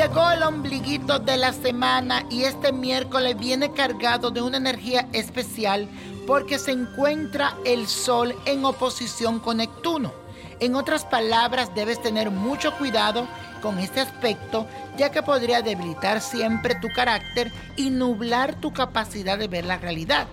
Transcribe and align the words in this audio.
Llegó 0.00 0.30
el 0.30 0.42
ombliguito 0.42 1.18
de 1.18 1.36
la 1.36 1.52
semana 1.52 2.24
y 2.30 2.44
este 2.44 2.72
miércoles 2.72 3.38
viene 3.38 3.70
cargado 3.72 4.30
de 4.30 4.40
una 4.40 4.56
energía 4.56 5.06
especial 5.12 5.86
porque 6.26 6.58
se 6.58 6.70
encuentra 6.70 7.54
el 7.66 7.86
Sol 7.86 8.34
en 8.46 8.64
oposición 8.64 9.40
con 9.40 9.58
Neptuno. 9.58 10.10
En 10.58 10.74
otras 10.74 11.04
palabras, 11.04 11.74
debes 11.74 12.00
tener 12.00 12.30
mucho 12.30 12.74
cuidado 12.78 13.28
con 13.60 13.78
este 13.78 14.00
aspecto, 14.00 14.66
ya 14.96 15.10
que 15.10 15.22
podría 15.22 15.60
debilitar 15.60 16.22
siempre 16.22 16.76
tu 16.76 16.88
carácter 16.96 17.52
y 17.76 17.90
nublar 17.90 18.58
tu 18.58 18.72
capacidad 18.72 19.36
de 19.36 19.48
ver 19.48 19.66
la 19.66 19.76
realidad. 19.76 20.28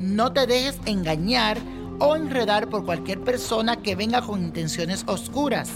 No 0.00 0.32
te 0.32 0.48
dejes 0.48 0.76
engañar 0.86 1.58
o 2.00 2.16
enredar 2.16 2.68
por 2.68 2.84
cualquier 2.84 3.20
persona 3.20 3.76
que 3.76 3.94
venga 3.94 4.22
con 4.22 4.42
intenciones 4.42 5.04
oscuras. 5.06 5.70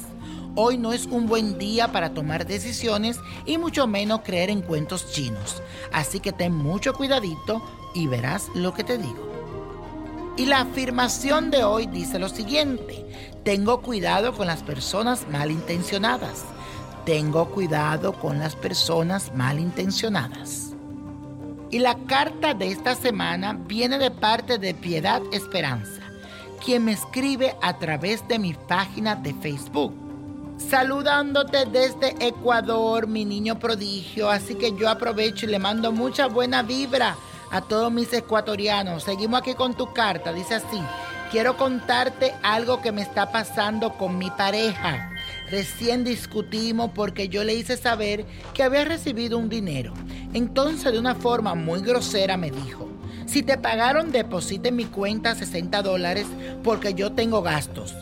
Hoy 0.61 0.77
no 0.77 0.93
es 0.93 1.07
un 1.07 1.29
buen 1.29 1.57
día 1.57 1.93
para 1.93 2.15
tomar 2.15 2.45
decisiones 2.45 3.21
y 3.47 3.59
mucho 3.59 3.87
menos 3.87 4.23
creer 4.25 4.51
en 4.51 4.61
cuentos 4.61 5.13
chinos. 5.13 5.63
Así 5.93 6.19
que 6.19 6.33
ten 6.33 6.53
mucho 6.53 6.95
cuidadito 6.95 7.63
y 7.95 8.09
verás 8.09 8.49
lo 8.57 8.75
que 8.75 8.83
te 8.83 8.99
digo. 8.99 10.35
Y 10.37 10.47
la 10.47 10.63
afirmación 10.63 11.53
de 11.53 11.63
hoy 11.63 11.87
dice 11.87 12.19
lo 12.19 12.29
siguiente, 12.29 13.07
tengo 13.45 13.83
cuidado 13.83 14.33
con 14.33 14.49
las 14.49 14.65
personas 14.65 15.29
malintencionadas. 15.31 16.43
Tengo 17.07 17.51
cuidado 17.51 18.15
con 18.15 18.41
las 18.41 18.57
personas 18.57 19.33
malintencionadas. 19.37 20.75
Y 21.71 21.79
la 21.79 21.97
carta 22.09 22.55
de 22.55 22.73
esta 22.73 22.97
semana 22.97 23.53
viene 23.53 23.97
de 23.97 24.11
parte 24.11 24.59
de 24.59 24.75
Piedad 24.75 25.23
Esperanza, 25.31 26.03
quien 26.65 26.85
me 26.85 26.91
escribe 26.95 27.55
a 27.63 27.79
través 27.79 28.27
de 28.27 28.41
mi 28.41 28.55
página 28.55 29.15
de 29.15 29.33
Facebook. 29.35 30.08
Saludándote 30.59 31.67
desde 31.67 32.15
Ecuador, 32.19 33.07
mi 33.07 33.25
niño 33.25 33.59
prodigio, 33.59 34.29
así 34.29 34.57
que 34.57 34.77
yo 34.77 34.91
aprovecho 34.91 35.47
y 35.47 35.51
le 35.51 35.59
mando 35.59 35.93
mucha 35.93 36.27
buena 36.27 36.63
vibra 36.63 37.17
a 37.51 37.61
todos 37.61 37.93
mis 37.93 38.13
ecuatorianos. 38.13 39.05
Seguimos 39.05 39.41
aquí 39.41 39.55
con 39.55 39.75
tu 39.75 39.93
carta. 39.95 40.33
Dice 40.33 40.57
así, 40.57 40.83
quiero 41.31 41.57
contarte 41.57 42.35
algo 42.43 42.83
que 42.83 42.93
me 42.93 43.03
está 43.03 43.31
pasando 43.31 43.95
con 43.95 44.19
mi 44.19 44.31
pareja. 44.31 45.13
Recién 45.49 46.05
discutimos 46.05 46.91
porque 46.93 47.29
yo 47.29 47.45
le 47.45 47.55
hice 47.55 47.77
saber 47.77 48.27
que 48.53 48.65
había 48.65 48.85
recibido 48.85 49.39
un 49.39 49.49
dinero. 49.49 49.95
Entonces 50.35 50.93
de 50.93 50.99
una 50.99 51.15
forma 51.15 51.55
muy 51.55 51.81
grosera 51.81 52.37
me 52.37 52.51
dijo, 52.51 52.89
si 53.27 53.43
te 53.43 53.57
pagaron 53.59 54.11
deposite 54.11 54.71
en 54.71 54.77
mi 54.77 54.87
cuenta 54.87 55.35
60 55.35 55.83
dólares 55.83 56.27
porque 56.65 56.95
yo 56.95 57.13
tengo 57.13 57.43
gastos. 57.43 57.95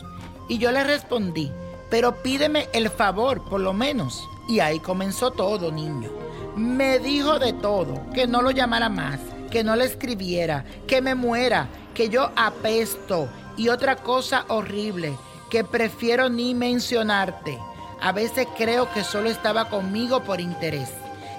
Y 0.48 0.58
yo 0.58 0.70
le 0.70 0.84
respondí, 0.84 1.50
pero 1.90 2.22
pídeme 2.22 2.68
el 2.72 2.90
favor 2.90 3.44
por 3.44 3.60
lo 3.60 3.72
menos. 3.72 4.28
Y 4.48 4.60
ahí 4.60 4.80
comenzó 4.80 5.30
todo, 5.30 5.72
niño. 5.72 6.10
Me 6.56 6.98
dijo 6.98 7.38
de 7.38 7.52
todo, 7.52 8.02
que 8.14 8.26
no 8.26 8.42
lo 8.42 8.50
llamara 8.50 8.88
más, 8.88 9.20
que 9.50 9.64
no 9.64 9.76
le 9.76 9.84
escribiera, 9.84 10.64
que 10.86 11.02
me 11.02 11.14
muera, 11.14 11.68
que 11.94 12.08
yo 12.08 12.30
apesto 12.36 13.28
y 13.56 13.68
otra 13.68 13.96
cosa 13.96 14.44
horrible, 14.48 15.16
que 15.50 15.64
prefiero 15.64 16.28
ni 16.28 16.54
mencionarte. 16.54 17.58
A 18.00 18.12
veces 18.12 18.46
creo 18.56 18.90
que 18.92 19.04
solo 19.04 19.28
estaba 19.28 19.68
conmigo 19.68 20.22
por 20.22 20.40
interés. 20.40 20.90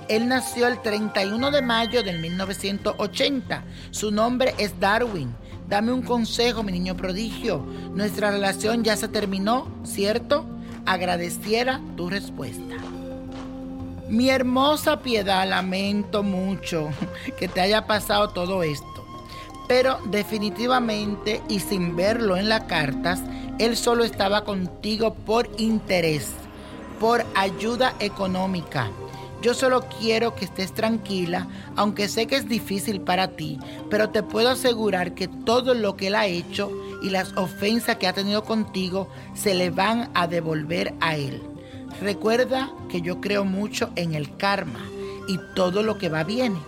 Él 0.07 0.27
nació 0.27 0.67
el 0.67 0.81
31 0.81 1.51
de 1.51 1.61
mayo 1.61 2.01
del 2.01 2.19
1980. 2.19 3.63
Su 3.91 4.11
nombre 4.11 4.55
es 4.57 4.79
Darwin. 4.79 5.35
Dame 5.67 5.91
un 5.91 6.01
consejo, 6.01 6.63
mi 6.63 6.71
niño 6.71 6.95
prodigio. 6.95 7.65
Nuestra 7.93 8.31
relación 8.31 8.83
ya 8.85 8.95
se 8.95 9.09
terminó, 9.09 9.67
¿cierto? 9.83 10.45
Agradeciera 10.85 11.81
tu 11.97 12.09
respuesta. 12.09 12.75
Mi 14.07 14.29
hermosa 14.29 15.01
piedad, 15.01 15.47
lamento 15.47 16.23
mucho 16.23 16.89
que 17.37 17.49
te 17.49 17.59
haya 17.59 17.85
pasado 17.85 18.29
todo 18.29 18.63
esto. 18.63 18.85
Pero 19.67 19.99
definitivamente 20.05 21.41
y 21.49 21.59
sin 21.59 21.97
verlo 21.97 22.37
en 22.37 22.47
las 22.47 22.63
cartas, 22.63 23.19
él 23.59 23.75
solo 23.75 24.05
estaba 24.05 24.45
contigo 24.45 25.13
por 25.13 25.49
interés, 25.57 26.31
por 27.01 27.25
ayuda 27.35 27.93
económica. 27.99 28.89
Yo 29.41 29.53
solo 29.53 29.85
quiero 29.99 30.35
que 30.35 30.45
estés 30.45 30.73
tranquila, 30.73 31.47
aunque 31.75 32.07
sé 32.07 32.25
que 32.25 32.35
es 32.35 32.49
difícil 32.49 33.01
para 33.01 33.29
ti, 33.29 33.59
pero 33.89 34.09
te 34.09 34.23
puedo 34.23 34.49
asegurar 34.49 35.13
que 35.13 35.27
todo 35.27 35.75
lo 35.75 35.95
que 35.95 36.07
él 36.07 36.15
ha 36.15 36.25
hecho 36.25 36.71
y 37.03 37.11
las 37.11 37.37
ofensas 37.37 37.97
que 37.97 38.07
ha 38.07 38.13
tenido 38.13 38.43
contigo 38.43 39.07
se 39.35 39.53
le 39.53 39.69
van 39.69 40.09
a 40.15 40.27
devolver 40.27 40.95
a 41.01 41.15
él. 41.15 41.41
Recuerda 42.01 42.71
que 42.89 43.01
yo 43.01 43.21
creo 43.21 43.45
mucho 43.45 43.91
en 43.95 44.15
el 44.15 44.35
karma 44.37 44.81
y 45.27 45.39
todo 45.55 45.83
lo 45.83 45.97
que 45.97 46.09
va 46.09 46.23
viene. 46.23 46.59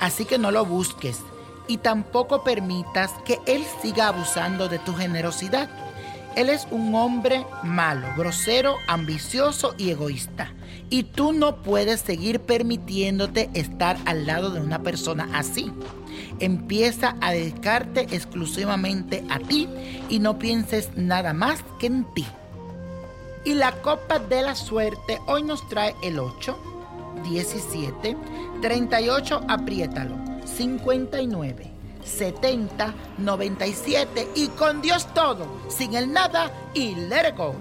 Así 0.00 0.24
que 0.24 0.38
no 0.38 0.50
lo 0.50 0.64
busques 0.64 1.18
y 1.68 1.78
tampoco 1.78 2.44
permitas 2.44 3.10
que 3.24 3.40
él 3.46 3.64
siga 3.80 4.08
abusando 4.08 4.68
de 4.68 4.78
tu 4.78 4.94
generosidad. 4.94 5.68
Él 6.36 6.48
es 6.48 6.66
un 6.70 6.94
hombre 6.94 7.44
malo, 7.62 8.06
grosero, 8.16 8.76
ambicioso 8.88 9.74
y 9.76 9.90
egoísta. 9.90 10.52
Y 10.88 11.04
tú 11.04 11.32
no 11.32 11.62
puedes 11.62 12.00
seguir 12.00 12.40
permitiéndote 12.40 13.50
estar 13.54 13.96
al 14.04 14.26
lado 14.26 14.50
de 14.50 14.60
una 14.60 14.82
persona 14.82 15.28
así. 15.34 15.72
Empieza 16.40 17.16
a 17.20 17.32
dedicarte 17.32 18.02
exclusivamente 18.10 19.24
a 19.30 19.38
ti 19.38 19.68
y 20.08 20.18
no 20.18 20.38
pienses 20.38 20.90
nada 20.96 21.32
más 21.32 21.62
que 21.78 21.86
en 21.86 22.04
ti. 22.14 22.26
Y 23.44 23.54
la 23.54 23.72
copa 23.82 24.18
de 24.18 24.42
la 24.42 24.54
suerte 24.54 25.20
hoy 25.26 25.42
nos 25.42 25.68
trae 25.68 25.94
el 26.02 26.18
8, 26.18 26.56
17, 27.28 28.16
38, 28.60 29.40
apriétalo, 29.48 30.16
59, 30.44 31.71
70, 32.04 32.94
97 33.18 34.28
y 34.34 34.48
con 34.48 34.82
Dios 34.82 35.06
todo, 35.14 35.46
sin 35.68 35.94
el 35.94 36.12
nada 36.12 36.52
y 36.74 36.94
let 36.94 37.30
it 37.30 37.36
go. 37.36 37.56